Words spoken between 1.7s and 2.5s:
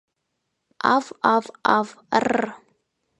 ав, ррр...